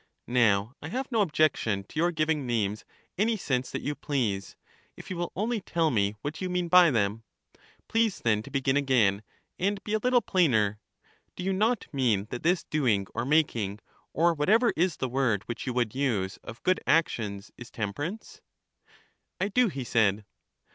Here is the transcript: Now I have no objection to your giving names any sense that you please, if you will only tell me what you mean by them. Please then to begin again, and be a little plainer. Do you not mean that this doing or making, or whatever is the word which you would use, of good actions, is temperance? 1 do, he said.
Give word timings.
Now 0.25 0.73
I 0.81 0.87
have 0.89 1.11
no 1.11 1.21
objection 1.21 1.83
to 1.83 1.99
your 1.99 2.09
giving 2.11 2.47
names 2.47 2.85
any 3.19 3.37
sense 3.37 3.69
that 3.69 3.83
you 3.83 3.93
please, 3.93 4.55
if 4.97 5.11
you 5.11 5.15
will 5.15 5.31
only 5.35 5.61
tell 5.61 5.91
me 5.91 6.15
what 6.23 6.41
you 6.41 6.49
mean 6.49 6.69
by 6.69 6.89
them. 6.89 7.21
Please 7.87 8.17
then 8.17 8.41
to 8.41 8.49
begin 8.49 8.75
again, 8.75 9.21
and 9.59 9.79
be 9.83 9.93
a 9.93 9.99
little 9.99 10.23
plainer. 10.23 10.79
Do 11.35 11.43
you 11.43 11.53
not 11.53 11.85
mean 11.93 12.25
that 12.31 12.41
this 12.41 12.63
doing 12.63 13.05
or 13.13 13.25
making, 13.25 13.77
or 14.11 14.33
whatever 14.33 14.73
is 14.75 14.97
the 14.97 15.07
word 15.07 15.43
which 15.43 15.67
you 15.67 15.73
would 15.73 15.93
use, 15.93 16.37
of 16.43 16.63
good 16.63 16.79
actions, 16.87 17.51
is 17.55 17.69
temperance? 17.69 18.41
1 19.37 19.51
do, 19.53 19.67
he 19.67 19.83
said. 19.83 20.25